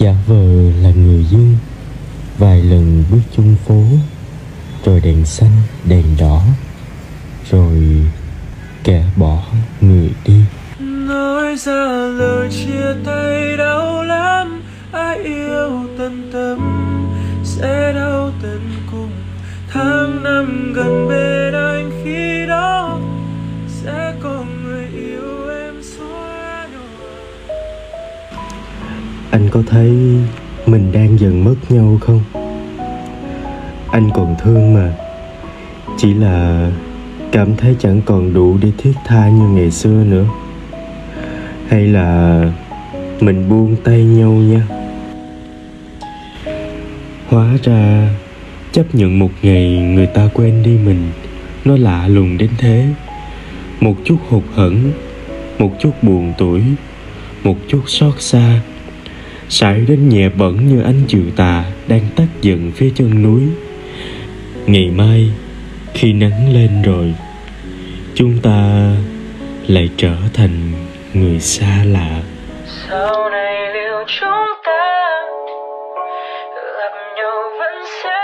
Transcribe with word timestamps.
Dạ 0.00 0.06
giả 0.06 0.14
vờ 0.26 0.70
là 0.82 0.90
người 0.90 1.24
dương. 1.30 1.56
Vài 2.38 2.62
lần 2.62 3.04
bước 3.10 3.20
chung 3.36 3.56
phố, 3.66 3.82
rồi 4.84 5.00
đèn 5.00 5.24
xanh, 5.26 5.52
đèn 5.84 6.04
đỏ, 6.18 6.42
rồi 7.50 8.02
kẻ 8.84 9.04
bỏ 9.16 9.42
người 9.80 10.10
đi. 10.24 10.40
Nói 10.78 11.56
ra 11.56 11.86
lời 12.18 12.48
chia 12.50 12.94
tay 13.04 13.56
đau 13.56 14.02
lắm, 14.02 14.62
ai 14.92 15.18
yêu 15.18 15.86
tận 15.98 16.30
tâm, 16.32 16.58
sẽ 17.44 17.92
đau 17.92 18.30
tận 18.42 18.70
cùng. 18.92 19.10
Tháng 19.68 20.22
năm 20.22 20.72
gần 20.72 21.08
bên 21.08 21.29
anh 29.30 29.48
có 29.50 29.62
thấy 29.66 29.90
mình 30.66 30.92
đang 30.92 31.18
dần 31.18 31.44
mất 31.44 31.54
nhau 31.68 31.98
không? 32.00 32.20
Anh 33.90 34.10
còn 34.14 34.36
thương 34.42 34.74
mà. 34.74 34.92
Chỉ 35.98 36.14
là 36.14 36.70
cảm 37.32 37.56
thấy 37.56 37.76
chẳng 37.78 38.00
còn 38.06 38.34
đủ 38.34 38.58
để 38.62 38.68
thiết 38.78 38.92
tha 39.04 39.28
như 39.28 39.48
ngày 39.48 39.70
xưa 39.70 40.04
nữa. 40.04 40.24
Hay 41.68 41.86
là 41.86 42.42
mình 43.20 43.48
buông 43.48 43.76
tay 43.84 44.04
nhau 44.04 44.30
nha? 44.32 44.66
Hóa 47.28 47.56
ra 47.62 48.08
chấp 48.72 48.94
nhận 48.94 49.18
một 49.18 49.30
ngày 49.42 49.66
người 49.94 50.06
ta 50.06 50.28
quên 50.34 50.62
đi 50.62 50.78
mình, 50.84 51.10
nó 51.64 51.76
lạ 51.76 52.08
lùng 52.08 52.38
đến 52.38 52.50
thế. 52.58 52.86
Một 53.80 53.94
chút 54.04 54.16
hụt 54.28 54.44
hẫng, 54.54 54.92
một 55.58 55.70
chút 55.80 55.92
buồn 56.02 56.32
tuổi 56.38 56.62
một 57.44 57.56
chút 57.68 57.82
xót 57.86 58.14
xa 58.18 58.60
sải 59.50 59.80
đến 59.88 60.08
nhẹ 60.08 60.28
bẩn 60.28 60.68
như 60.68 60.82
ánh 60.82 61.02
chiều 61.08 61.22
tà 61.36 61.64
đang 61.88 62.00
tắt 62.16 62.26
dần 62.42 62.72
phía 62.76 62.90
chân 62.94 63.22
núi. 63.22 63.42
Ngày 64.66 64.90
mai, 64.90 65.30
khi 65.94 66.12
nắng 66.12 66.54
lên 66.54 66.82
rồi, 66.82 67.14
chúng 68.14 68.38
ta 68.42 68.90
lại 69.66 69.88
trở 69.96 70.16
thành 70.34 70.72
người 71.14 71.40
xa 71.40 71.84
lạ. 71.84 72.22
Sau 72.88 73.30
này 73.30 73.74
liệu 73.74 74.04
chúng 74.20 74.46
ta 74.66 75.10
gặp 76.78 76.94
nhau 77.16 77.36
vẫn 77.58 77.84
sẽ 78.02 78.18